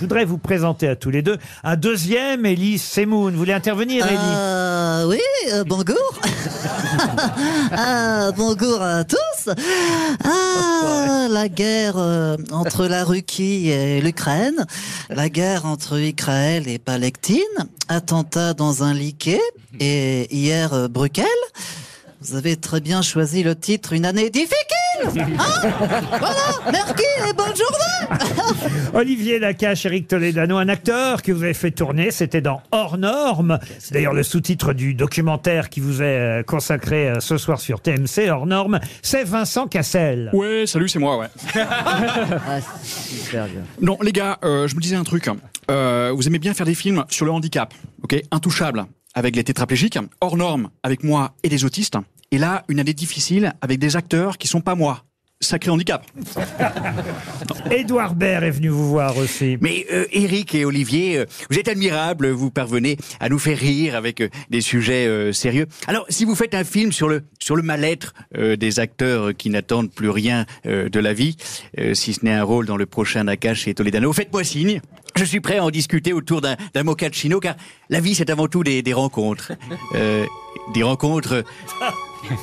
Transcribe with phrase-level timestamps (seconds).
[0.00, 3.34] Je voudrais vous présenter à tous les deux un deuxième Elie Semoun.
[3.34, 4.16] Vous voulez intervenir, Elie?
[4.16, 5.20] Euh, oui,
[5.52, 6.20] euh, bonjour.
[7.70, 9.50] Ah, bonjour à tous.
[10.24, 14.64] Ah, la guerre euh, entre la Russie et l'Ukraine,
[15.10, 17.36] la guerre entre Israël et Palestine,
[17.88, 19.42] attentat dans un liquet
[19.80, 21.26] et hier euh, Bruxelles.
[22.22, 24.69] Vous avez très bien choisi le titre Une année difficile.
[25.06, 25.26] Hein
[26.18, 26.36] voilà,
[26.72, 28.20] merci et bonne journée.
[28.94, 33.58] Olivier Lacache, Eric Toledano, un acteur que vous avez fait tourner, c'était dans Hors Normes.
[33.78, 37.80] C'est d'ailleurs le sous-titre du documentaire qui vous est euh, consacré euh, ce soir sur
[37.80, 38.80] TMC, Hors Normes.
[39.02, 40.30] C'est Vincent Cassel.
[40.32, 41.28] Ouais, salut, c'est moi, ouais.
[43.80, 45.28] Non, les gars, euh, je me disais un truc.
[45.70, 47.72] Euh, vous aimez bien faire des films sur le handicap,
[48.02, 48.16] ok?
[48.30, 51.96] Intouchable, avec les tétraplégiques, hors normes, avec moi et les autistes.
[52.32, 55.04] Et là, une année difficile, avec des acteurs qui sont pas moi.
[55.42, 56.04] Sacré handicap.
[57.70, 59.56] Édouard Baird est venu vous voir aussi.
[59.62, 63.96] Mais euh, Eric et Olivier, euh, vous êtes admirables, vous parvenez à nous faire rire
[63.96, 65.66] avec euh, des sujets euh, sérieux.
[65.86, 69.48] Alors, si vous faites un film sur le sur le mal-être euh, des acteurs qui
[69.48, 71.36] n'attendent plus rien euh, de la vie,
[71.78, 74.82] euh, si ce n'est un rôle dans le prochain Nakash et Toledano, faites-moi signe.
[75.16, 77.56] Je suis prêt à en discuter autour d'un d'un mochaccino, car
[77.88, 79.52] la vie c'est avant tout des, des rencontres,
[79.94, 80.26] Euh,
[80.74, 81.44] des rencontres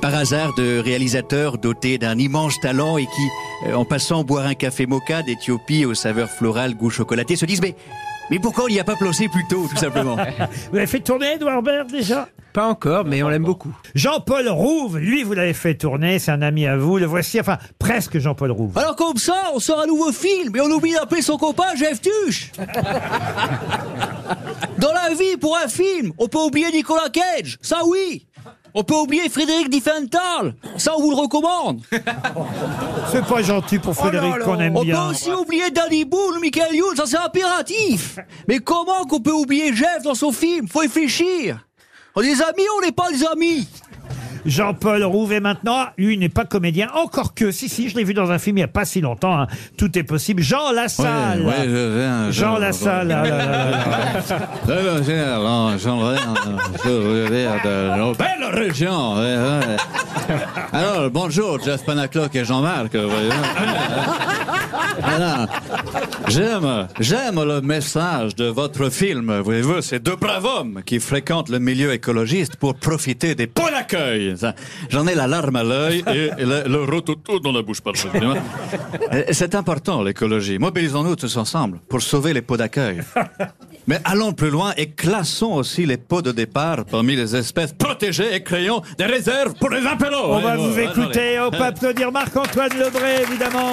[0.00, 4.54] par hasard de réalisateurs dotés d'un immense talent et qui, euh, en passant boire un
[4.54, 7.74] café mocha d'Éthiopie aux saveurs florales, goût chocolaté, se disent mais
[8.30, 10.16] mais pourquoi on n'y a pas placé plus tôt, tout simplement?
[10.70, 12.26] Vous avez fait tourner Édouard Baird déjà?
[12.54, 13.74] Pas encore, mais on l'aime beaucoup.
[13.96, 16.98] Jean-Paul Rouve, lui, vous l'avez fait tourner, c'est un ami à vous.
[16.98, 18.78] Le voici, enfin, presque Jean-Paul Rouve.
[18.78, 22.00] Alors comme ça, on sort un nouveau film et on oublie d'appeler son copain Jeff
[22.00, 22.52] Tuche.
[24.78, 28.24] Dans la vie, pour un film, on peut oublier Nicolas Cage, ça oui.
[28.76, 31.80] On peut oublier Frédéric Diffenthal, ça on vous le recommande.
[33.12, 36.96] C'est pas gentil pour Frédéric qu'on aime On peut aussi oublier Danny Boone, Michael Youn,
[36.96, 38.18] ça c'est impératif.
[38.48, 40.66] Mais comment qu'on peut oublier Jeff dans son film?
[40.66, 41.64] Faut réfléchir.
[42.16, 43.68] On est des amis, on n'est pas des amis?
[44.46, 48.04] Jean-Paul Rouve est maintenant, lui, il n'est pas comédien, encore que, si, si, je l'ai
[48.04, 49.46] vu dans un film il n'y a pas si longtemps, hein.
[49.78, 50.42] tout est possible.
[50.42, 51.40] Jean Lassalle.
[51.40, 53.10] Ouais, ouais, je viens, je- Jean Lassalle.
[53.12, 54.48] ah là, là, là, là.
[54.68, 56.34] Euh, je viens, alors, j'en reviens,
[56.84, 59.14] je viens de nos belles régions.
[59.16, 59.76] ouais, ouais.
[60.72, 62.94] Alors, bonjour, Jeff Panaclock et Jean-Marc.
[66.28, 69.40] J'aime, j'aime le message de votre film.
[69.40, 74.34] Voyez-vous, c'est deux braves hommes qui fréquentent le milieu écologiste pour profiter des pots d'accueil.
[74.88, 77.80] J'en ai la larme à l'œil et le, le rototo dans la bouche.
[77.80, 78.34] pardon.
[79.12, 80.58] Euh, C'est important, l'écologie.
[80.58, 83.00] Mobilisons-nous tous ensemble pour sauver les pots d'accueil.
[83.86, 88.34] Mais allons plus loin et classons aussi les pots de départ parmi les espèces protégées
[88.34, 90.34] et créons des réserves pour les apéros.
[90.34, 93.72] On va vous écouter, on peut applaudir Marc-Antoine Lebré, évidemment.